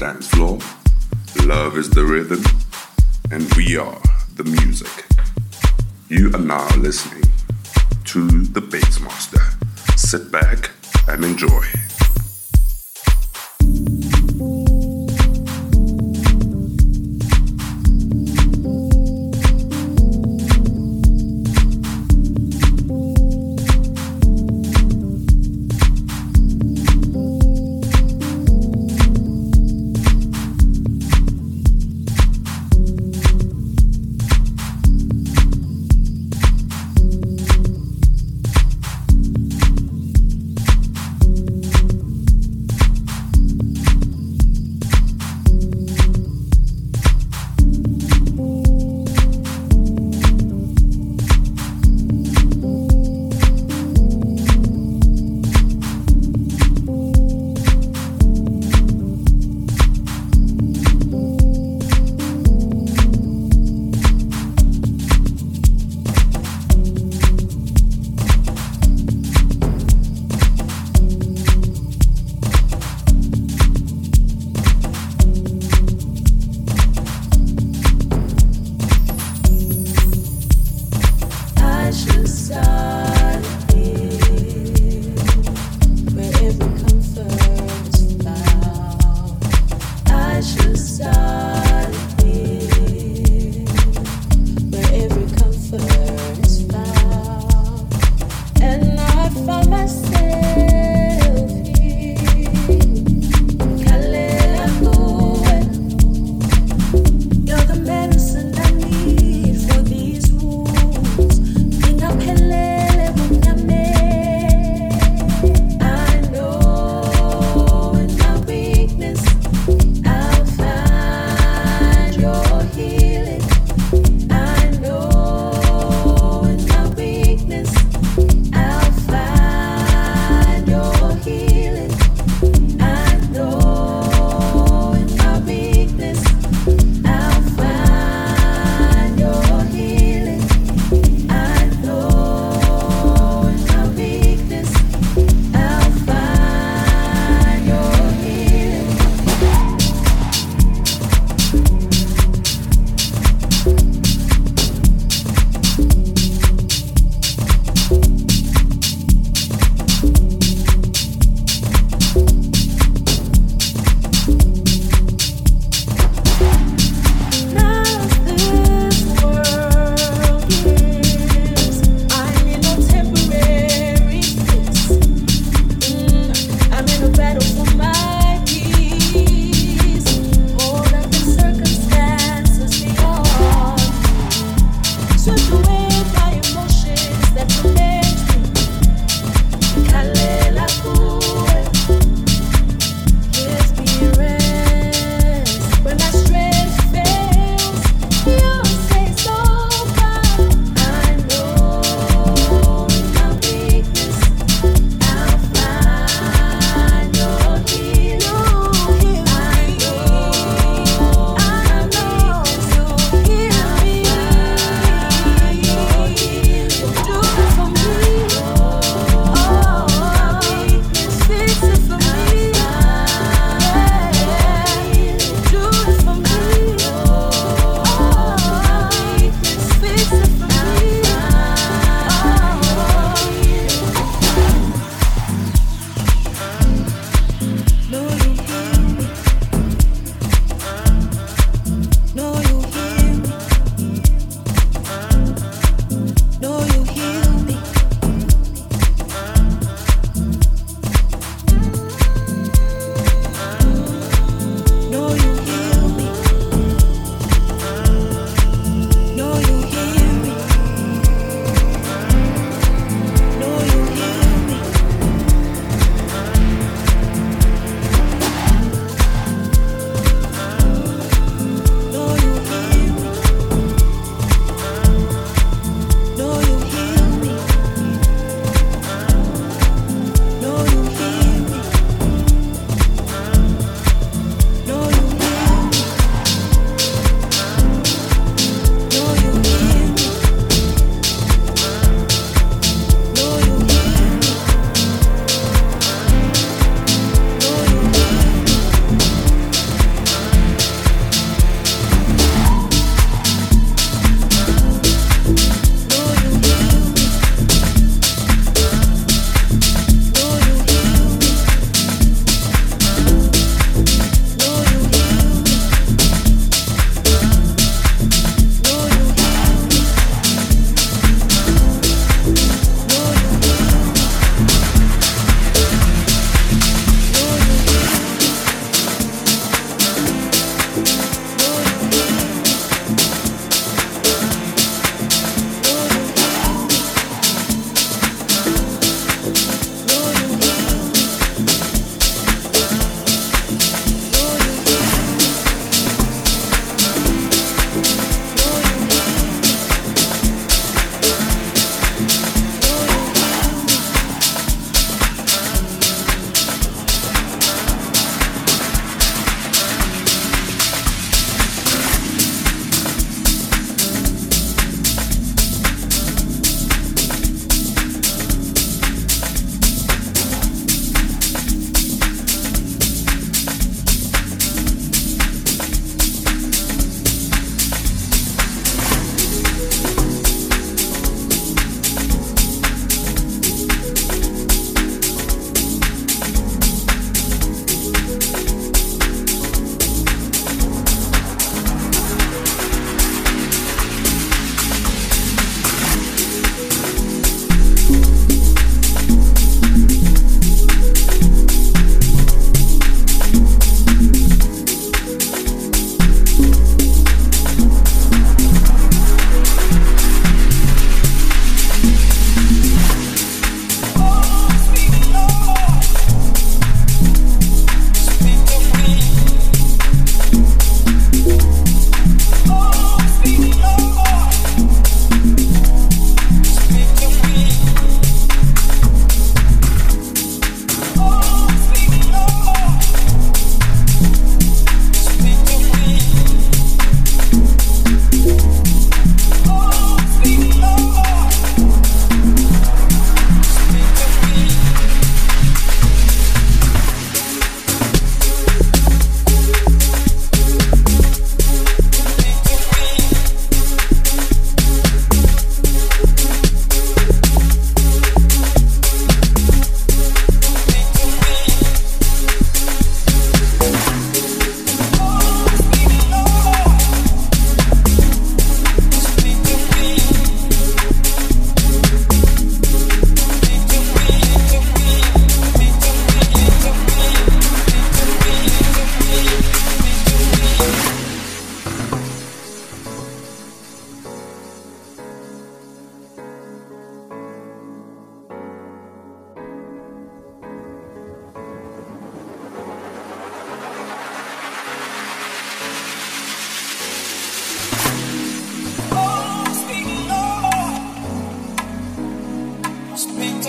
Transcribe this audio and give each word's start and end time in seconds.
dance 0.00 0.28
floor, 0.28 0.58
love 1.44 1.76
is 1.76 1.90
the 1.90 2.02
rhythm, 2.02 2.42
and 3.30 3.52
we 3.52 3.76
are 3.76 4.00
the 4.36 4.44
music. 4.44 5.04
You 6.08 6.30
are 6.32 6.40
now 6.40 6.74
listening 6.76 7.24
to 8.06 8.44
the 8.44 8.62
Bassmaster. 8.62 9.42
Sit 9.98 10.32
back 10.32 10.70
and 11.06 11.22
enjoy. 11.22 11.79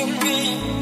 to 0.08 0.20
be. 0.20 0.81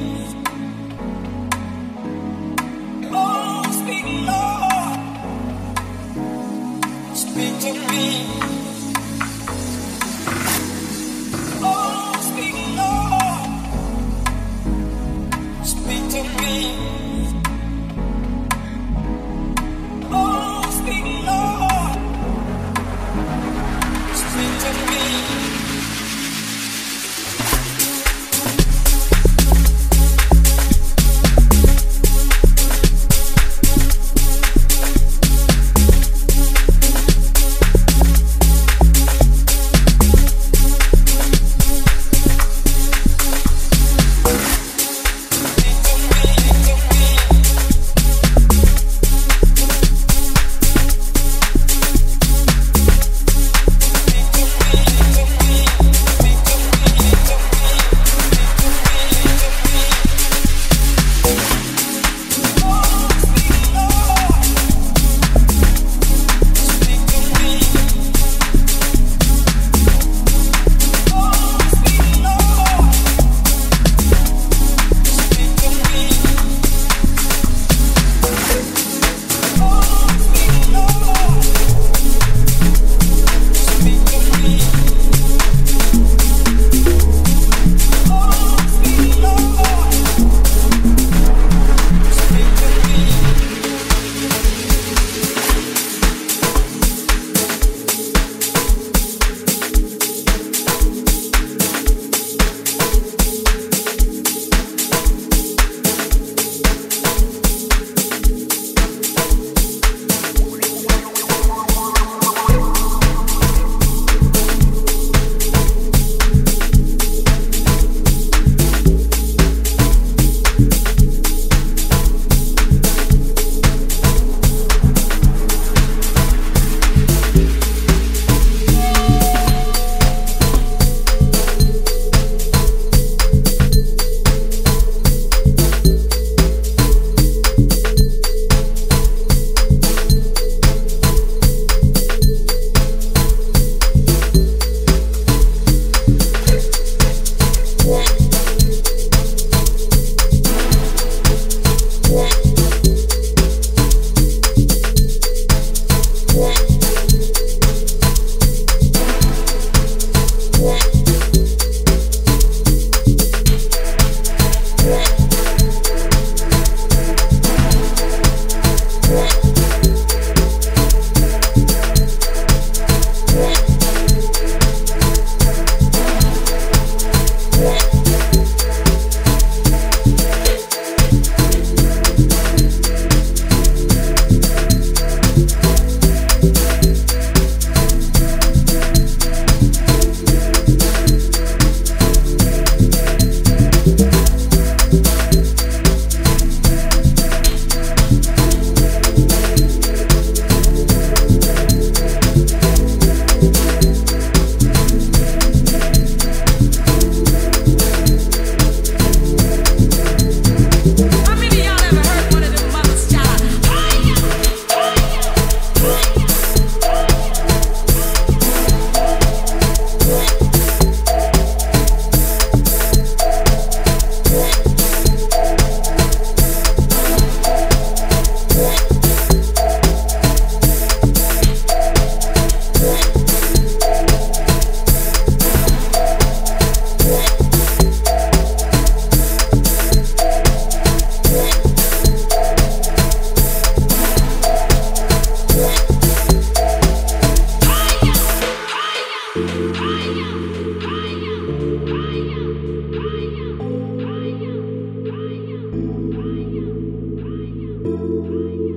Thank 258.59 258.73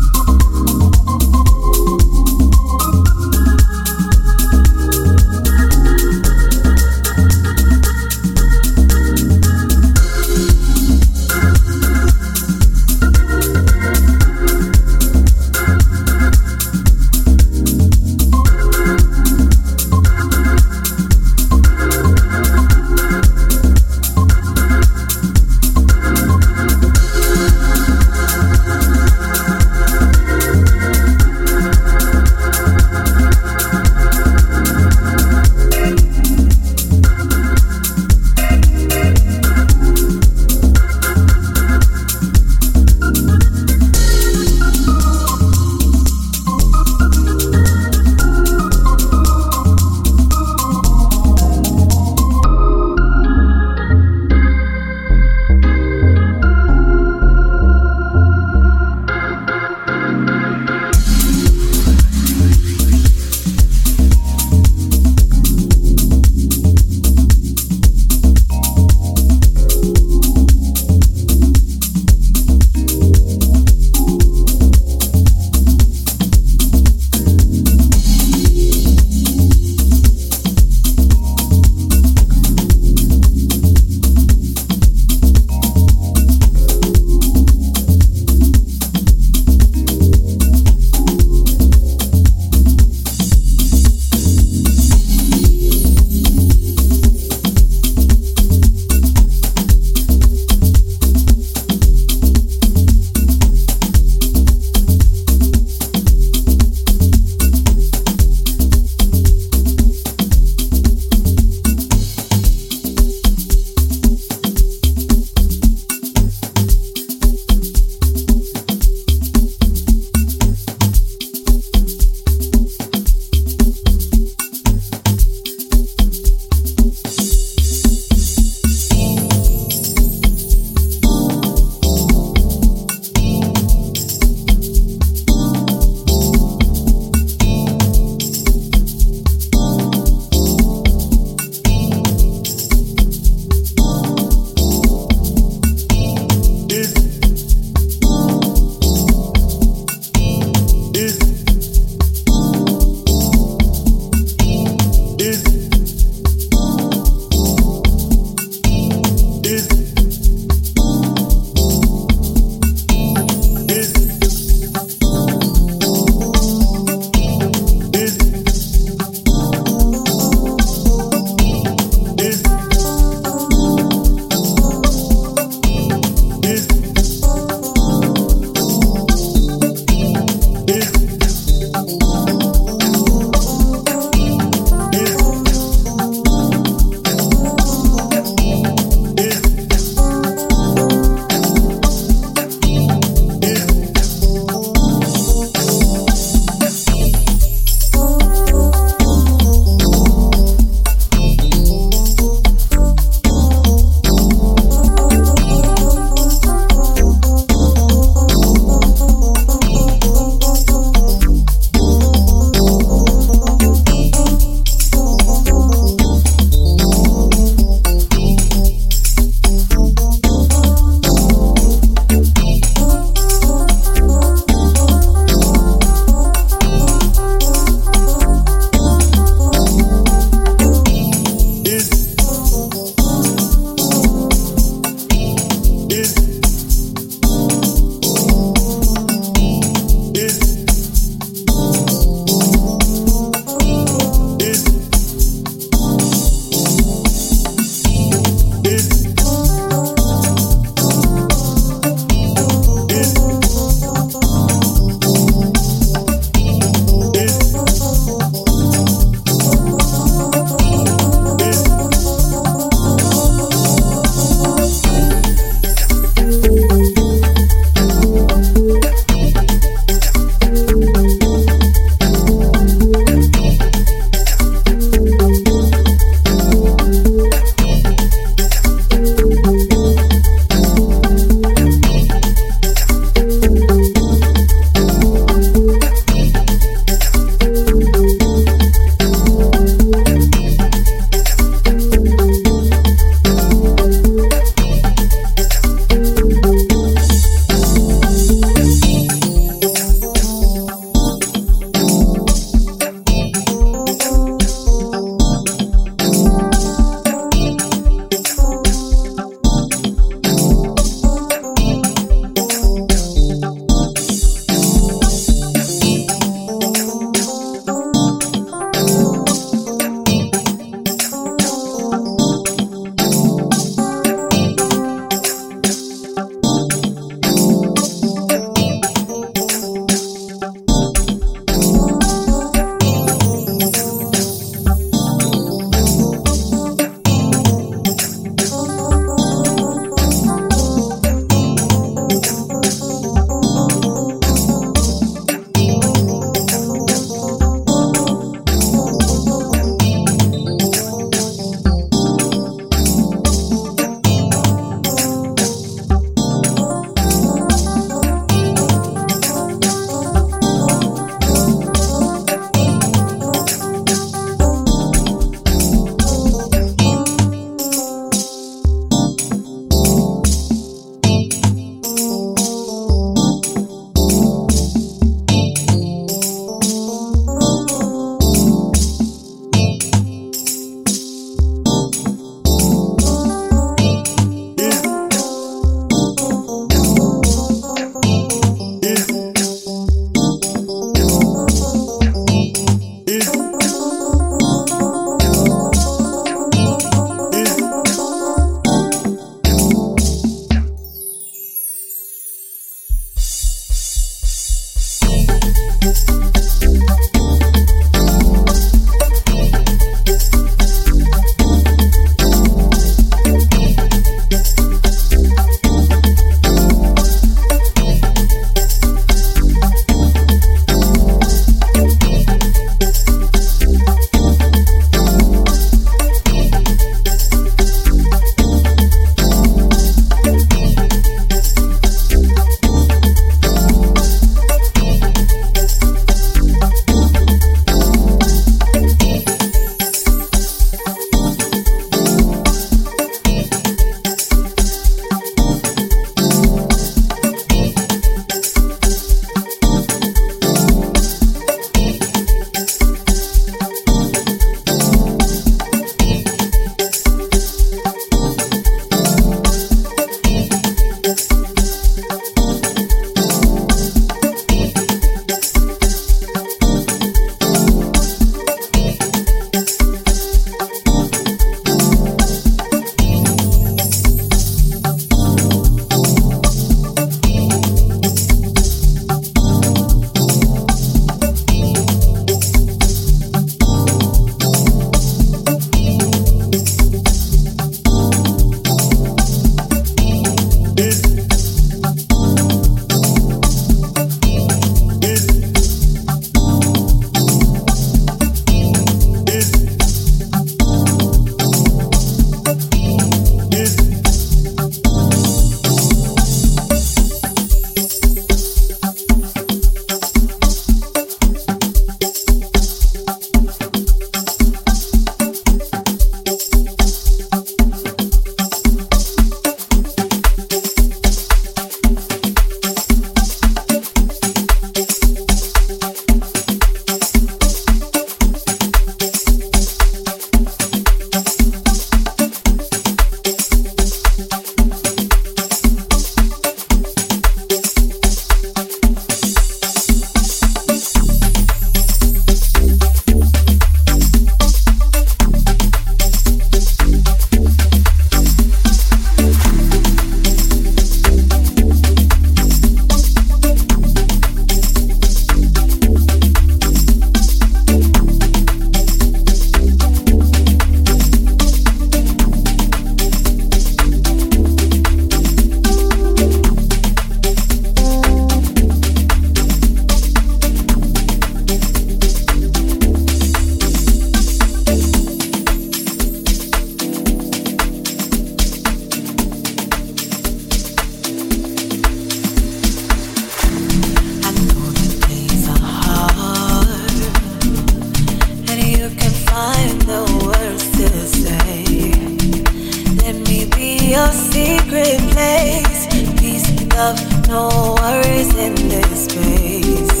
love, 596.80 597.28
no 597.28 597.74
worries 597.80 598.32
in 598.46 598.54
this 598.72 599.04
space. 599.04 600.00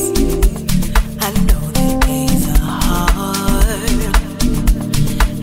I 1.26 1.30
know 1.46 1.62
that 1.76 1.92
things 2.06 2.42
are 2.48 3.10
hard, 3.18 4.00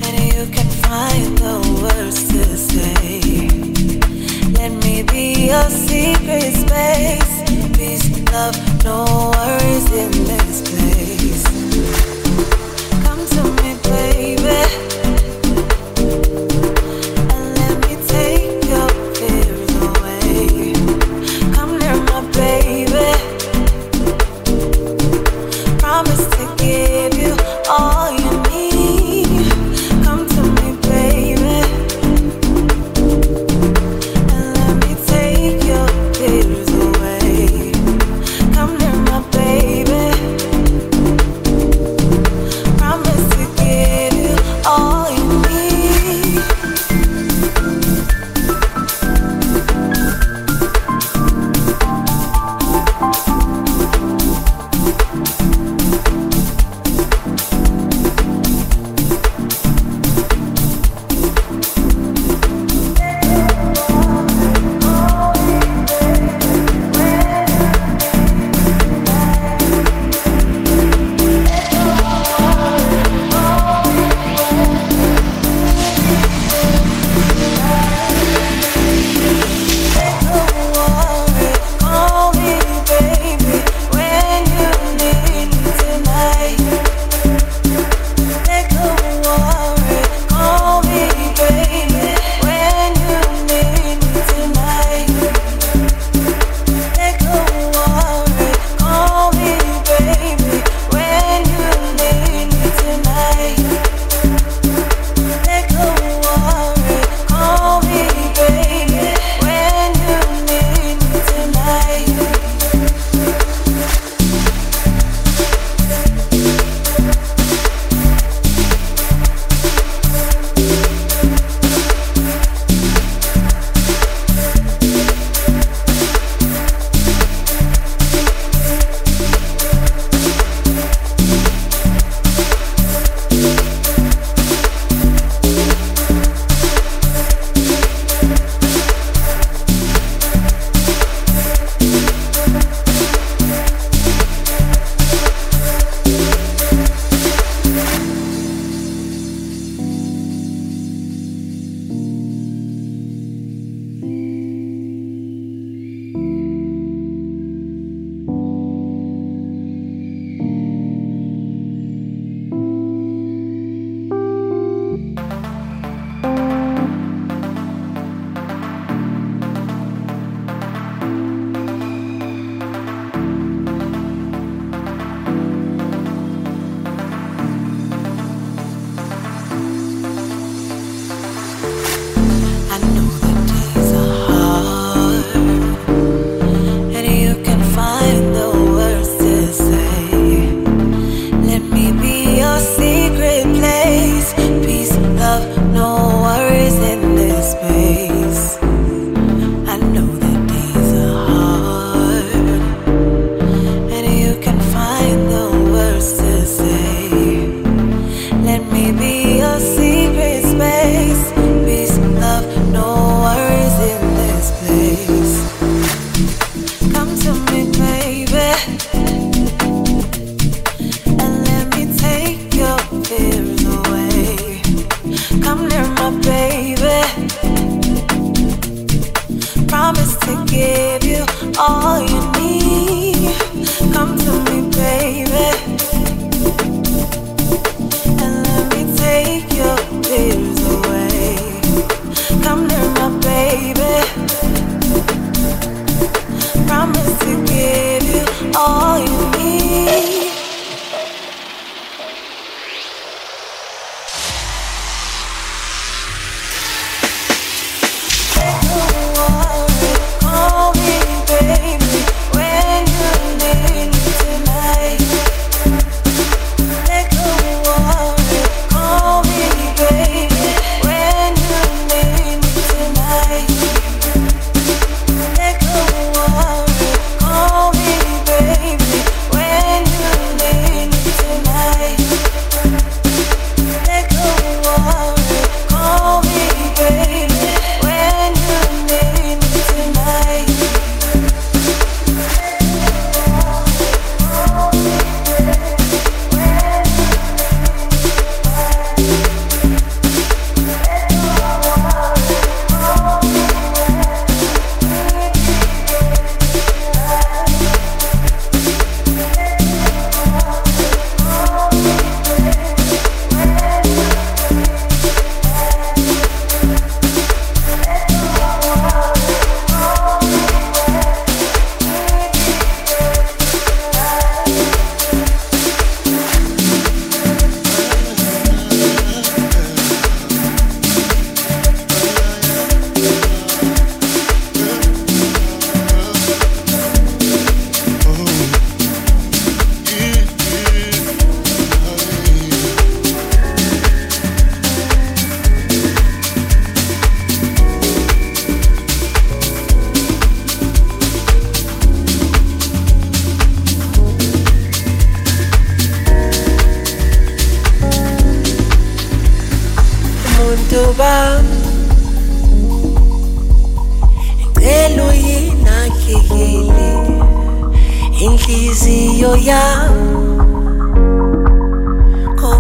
and 0.06 0.16
you 0.32 0.44
can 0.56 0.70
find 0.86 1.30
the 1.44 1.56
words 1.84 2.20
to 2.32 2.44
say. 2.70 3.20
Let 4.58 4.72
me 4.84 4.96
be 5.14 5.26
your 5.52 5.70
secret 5.70 6.52
space. 6.64 7.34
Peace, 7.78 8.08
love, 8.34 8.56
no 8.84 8.98
worries 9.36 9.88
in 10.04 10.12
this 10.30 10.62
place. 10.62 10.77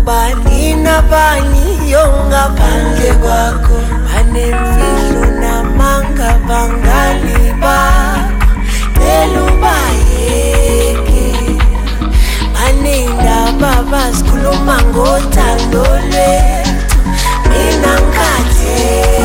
bani 0.07 0.61
nabani 0.85 1.63
yonga 1.91 2.43
pande 2.57 3.09
kwakho 3.21 3.77
banemfihlo 4.07 5.25
namanga 5.41 6.29
bangali 6.47 7.39
bakho 7.63 8.47
elubayeke 9.17 10.25
banendaba 12.53 13.73
bazikhuluma 13.91 14.77
ngothando 14.89 15.83
lwethu 16.09 16.75
mina 17.49 17.93
ngikhathele 18.01 19.16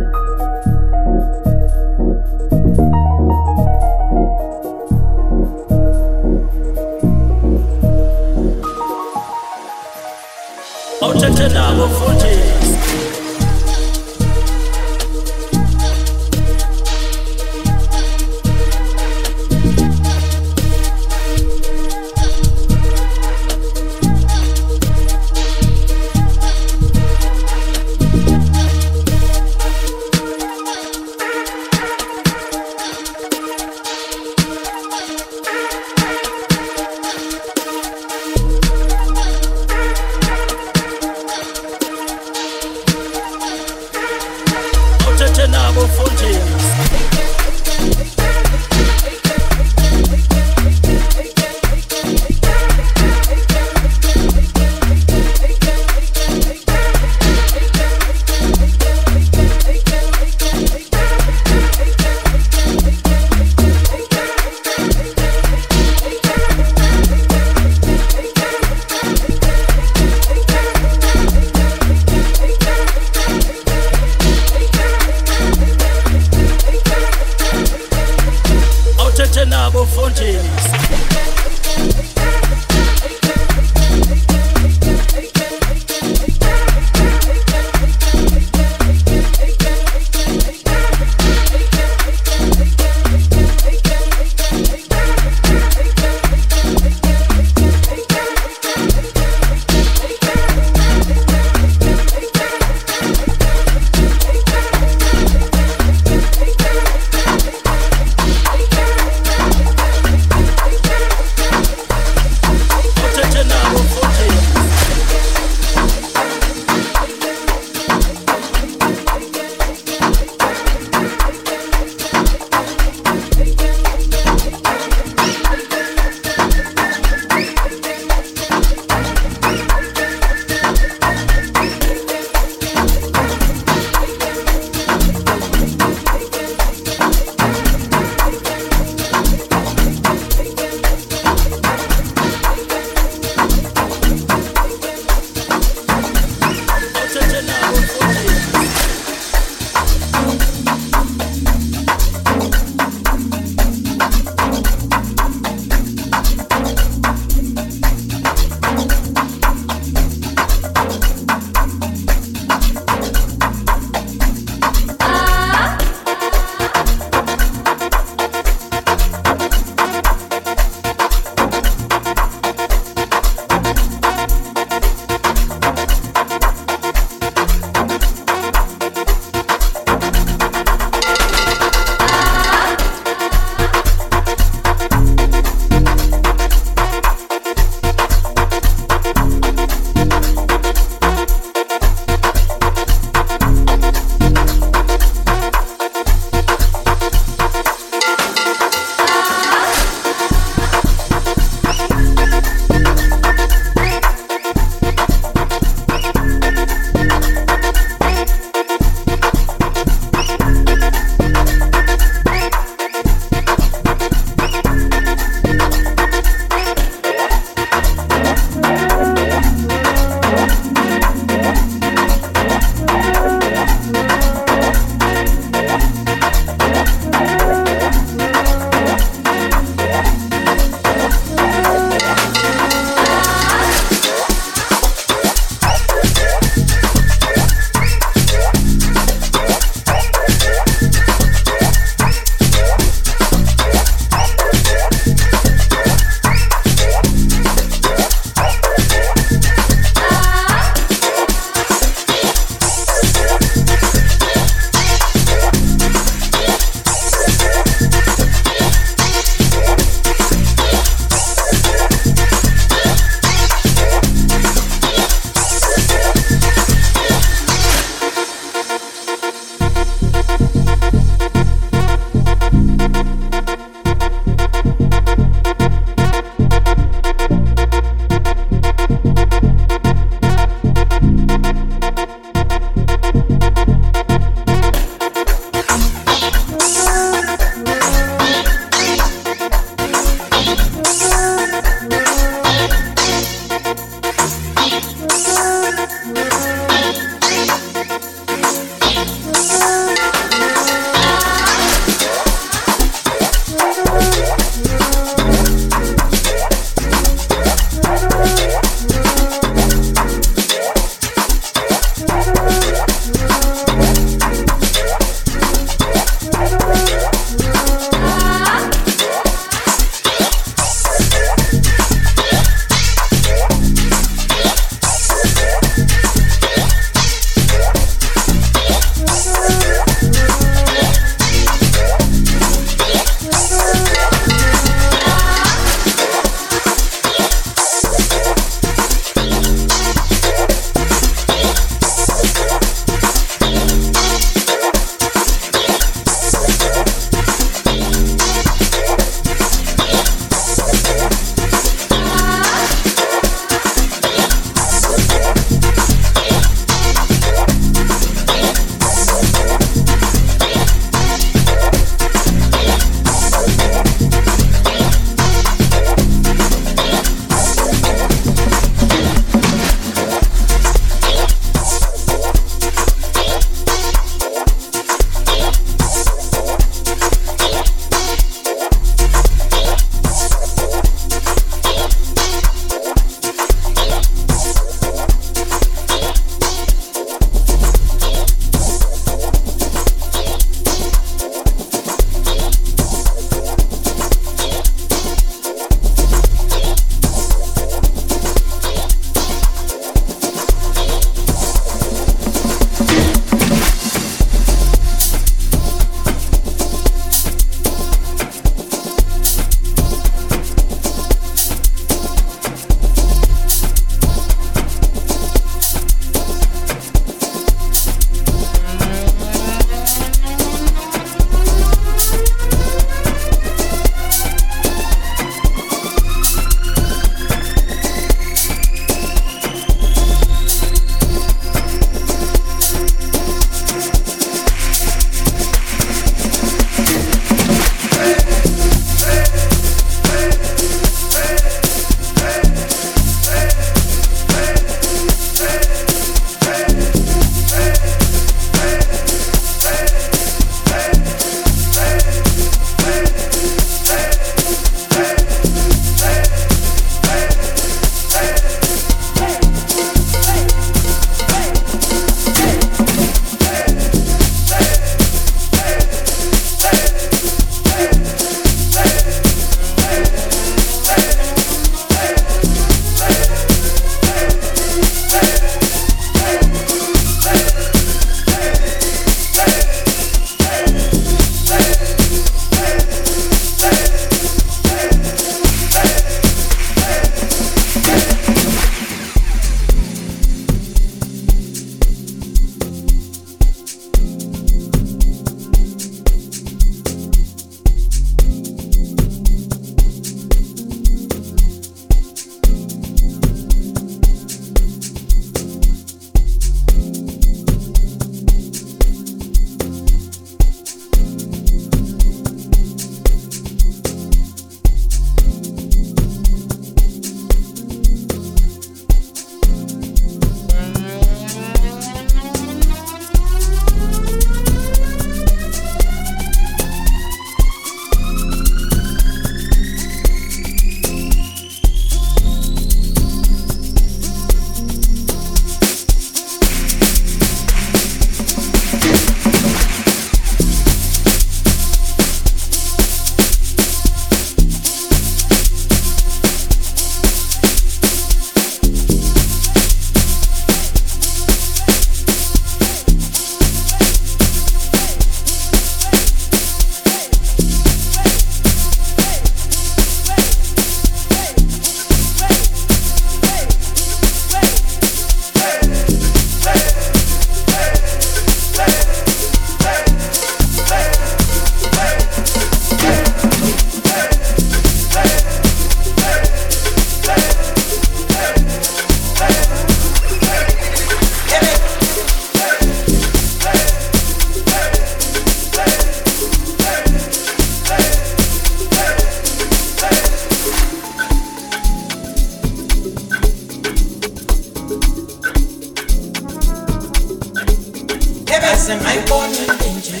nje 598.68 600.00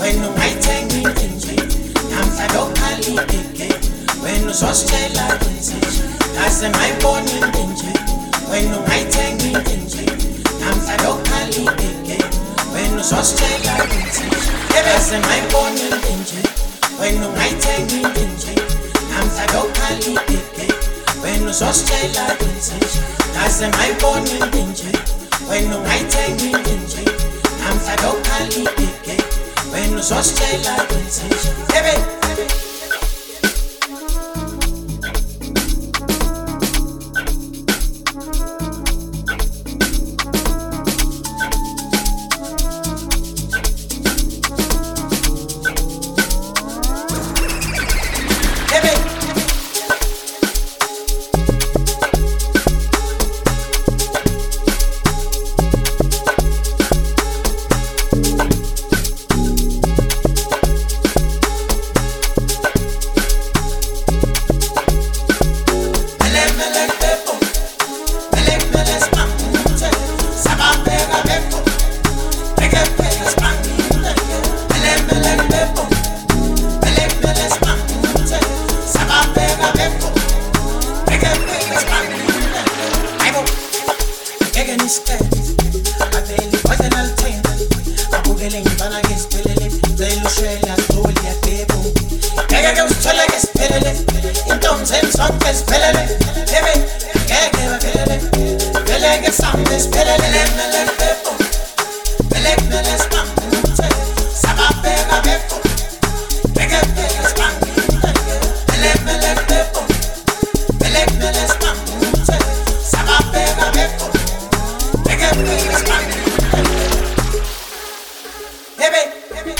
wena 0.00 0.28
ungayithengi 0.28 0.96
nje 0.96 1.56
namhla 2.10 2.46
lokhalibeke 2.54 3.68
wena 4.24 4.50
uzositshela 4.50 5.38
insizwa 5.50 6.06
kaze 6.42 6.68
mayiboni 6.68 7.32
nje 7.72 7.92
wena 8.52 8.78
ungayithengi 8.78 9.46
nje 9.48 10.06
namhla 10.60 10.96
lokhalibeke 11.04 12.24
wena 12.74 13.00
uzositshela 13.00 13.76
insizwa 13.84 14.54
kaze 14.84 15.18
mayiboni 15.18 15.82
nje 16.20 16.42
wena 17.00 17.28
ungayithengi 17.28 17.96
nje 17.96 18.54
namhla 19.10 19.46
lokhalibeke 19.54 20.66
wena 21.24 21.50
uzositshela 21.50 22.36
insizwa 22.40 23.04
kaze 23.34 23.68
mayiboni 23.68 24.32
nje 24.70 24.98
wena 25.50 25.76
ungayithengi 27.72 27.92
nje 27.92 27.92
namhla 27.92 27.94
lokhalibeke 28.02 29.16
wena 29.72 30.00
uzositshela 30.00 30.74
insizwa 30.98 31.52
ebe 31.78 31.92
ebe 32.32 32.44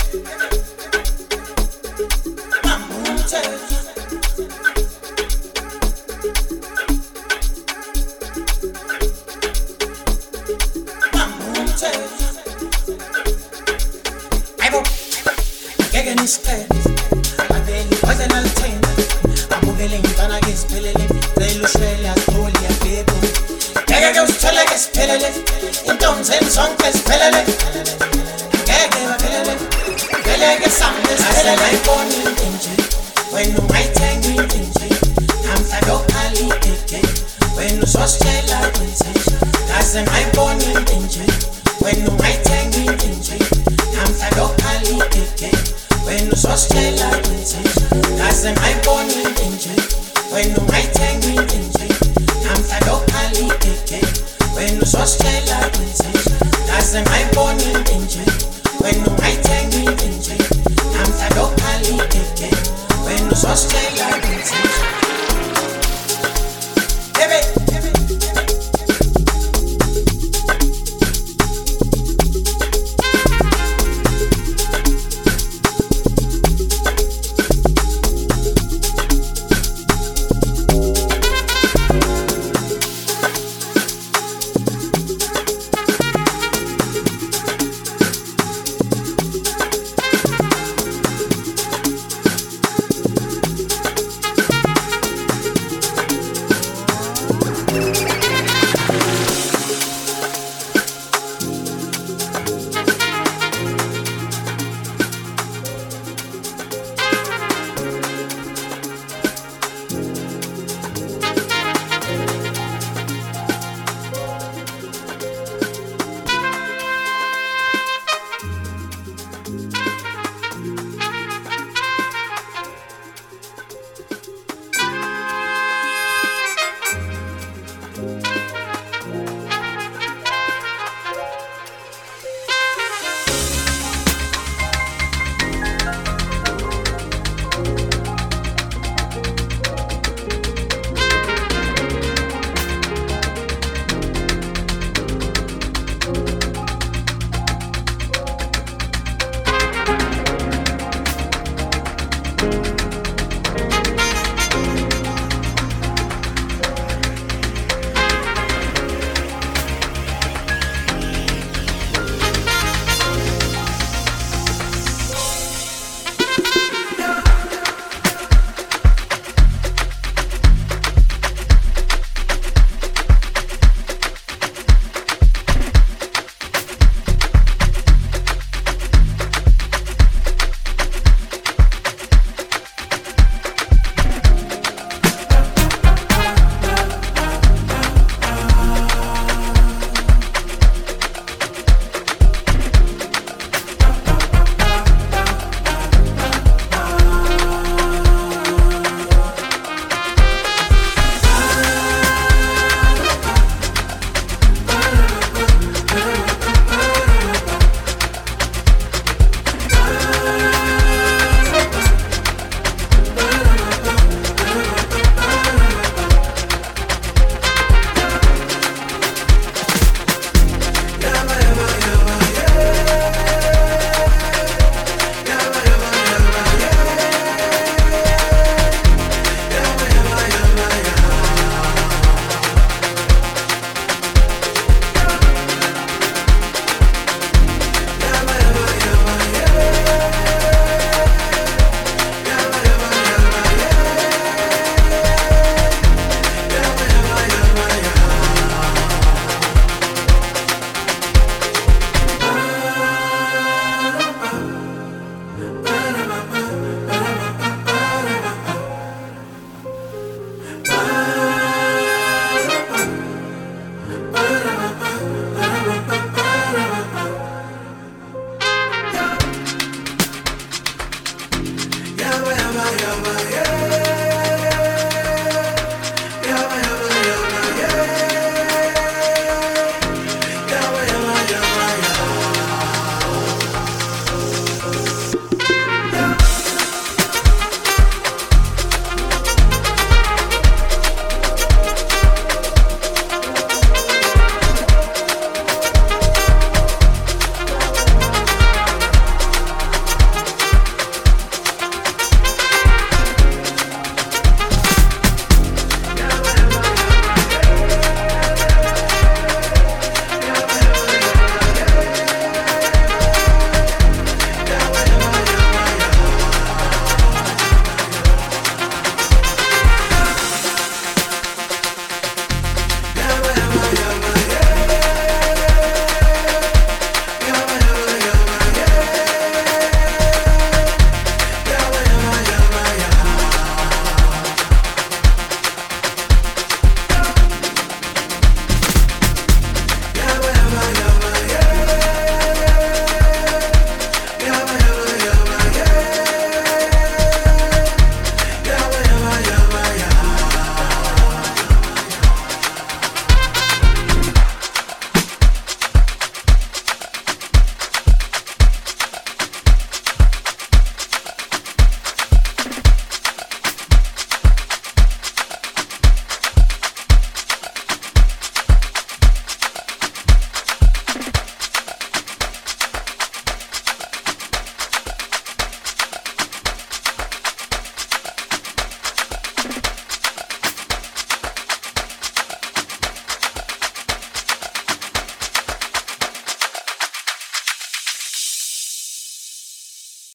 Thank 0.01 0.53
you. 0.53 0.58